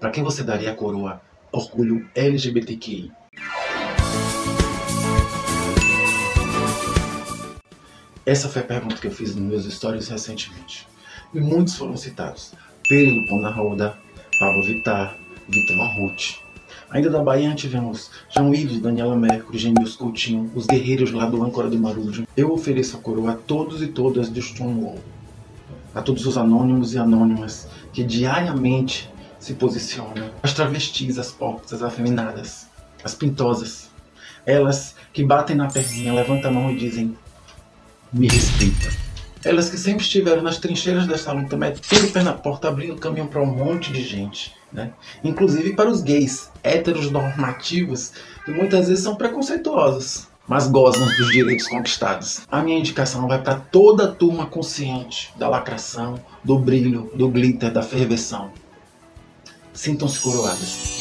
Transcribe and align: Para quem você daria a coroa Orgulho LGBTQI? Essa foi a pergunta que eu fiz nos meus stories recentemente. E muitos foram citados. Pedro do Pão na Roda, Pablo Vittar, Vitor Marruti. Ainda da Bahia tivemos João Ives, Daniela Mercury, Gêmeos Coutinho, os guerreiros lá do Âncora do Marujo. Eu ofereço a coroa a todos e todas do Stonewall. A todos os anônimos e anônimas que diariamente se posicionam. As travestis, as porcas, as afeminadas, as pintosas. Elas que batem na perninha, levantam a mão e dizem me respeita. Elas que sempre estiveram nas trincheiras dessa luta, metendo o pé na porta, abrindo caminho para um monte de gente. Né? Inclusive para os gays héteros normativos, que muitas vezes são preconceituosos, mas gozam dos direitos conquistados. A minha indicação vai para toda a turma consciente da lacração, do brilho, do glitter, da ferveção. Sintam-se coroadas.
Para 0.00 0.10
quem 0.10 0.22
você 0.22 0.42
daria 0.42 0.72
a 0.72 0.74
coroa 0.74 1.22
Orgulho 1.50 2.06
LGBTQI? 2.14 3.10
Essa 8.26 8.48
foi 8.48 8.60
a 8.60 8.64
pergunta 8.64 8.96
que 8.96 9.06
eu 9.06 9.10
fiz 9.10 9.34
nos 9.34 9.44
meus 9.44 9.72
stories 9.72 10.08
recentemente. 10.08 10.86
E 11.32 11.40
muitos 11.40 11.76
foram 11.76 11.96
citados. 11.96 12.52
Pedro 12.86 13.14
do 13.14 13.26
Pão 13.26 13.40
na 13.40 13.50
Roda, 13.50 13.96
Pablo 14.38 14.62
Vittar, 14.64 15.16
Vitor 15.48 15.76
Marruti. 15.76 16.42
Ainda 16.90 17.08
da 17.08 17.22
Bahia 17.22 17.54
tivemos 17.54 18.10
João 18.28 18.54
Ives, 18.54 18.80
Daniela 18.80 19.16
Mercury, 19.16 19.58
Gêmeos 19.58 19.96
Coutinho, 19.96 20.50
os 20.54 20.66
guerreiros 20.66 21.10
lá 21.10 21.24
do 21.24 21.42
Âncora 21.42 21.70
do 21.70 21.78
Marujo. 21.78 22.26
Eu 22.36 22.52
ofereço 22.52 22.96
a 22.96 23.00
coroa 23.00 23.32
a 23.32 23.34
todos 23.34 23.80
e 23.80 23.86
todas 23.86 24.28
do 24.28 24.42
Stonewall. 24.42 24.98
A 25.94 26.02
todos 26.02 26.26
os 26.26 26.36
anônimos 26.36 26.92
e 26.92 26.98
anônimas 26.98 27.66
que 27.92 28.04
diariamente 28.04 29.10
se 29.38 29.54
posicionam. 29.54 30.30
As 30.42 30.52
travestis, 30.52 31.18
as 31.18 31.30
porcas, 31.32 31.72
as 31.72 31.82
afeminadas, 31.82 32.66
as 33.02 33.14
pintosas. 33.14 33.90
Elas 34.44 34.94
que 35.12 35.24
batem 35.24 35.56
na 35.56 35.68
perninha, 35.68 36.12
levantam 36.12 36.50
a 36.50 36.54
mão 36.54 36.70
e 36.70 36.76
dizem 36.76 37.16
me 38.12 38.28
respeita. 38.28 38.90
Elas 39.44 39.70
que 39.70 39.76
sempre 39.76 40.02
estiveram 40.02 40.42
nas 40.42 40.58
trincheiras 40.58 41.06
dessa 41.06 41.32
luta, 41.32 41.56
metendo 41.56 42.06
o 42.06 42.10
pé 42.10 42.22
na 42.22 42.32
porta, 42.32 42.68
abrindo 42.68 42.96
caminho 42.96 43.28
para 43.28 43.40
um 43.40 43.46
monte 43.46 43.92
de 43.92 44.02
gente. 44.02 44.54
Né? 44.72 44.92
Inclusive 45.22 45.74
para 45.74 45.88
os 45.88 46.02
gays 46.02 46.50
héteros 46.62 47.10
normativos, 47.10 48.12
que 48.44 48.50
muitas 48.50 48.88
vezes 48.88 49.04
são 49.04 49.14
preconceituosos, 49.14 50.26
mas 50.48 50.68
gozam 50.68 51.06
dos 51.06 51.30
direitos 51.30 51.68
conquistados. 51.68 52.42
A 52.50 52.62
minha 52.62 52.78
indicação 52.78 53.26
vai 53.28 53.40
para 53.40 53.56
toda 53.56 54.04
a 54.04 54.12
turma 54.12 54.46
consciente 54.46 55.32
da 55.36 55.48
lacração, 55.48 56.20
do 56.42 56.58
brilho, 56.58 57.10
do 57.14 57.28
glitter, 57.28 57.72
da 57.72 57.82
ferveção. 57.82 58.50
Sintam-se 59.76 60.20
coroadas. 60.20 60.95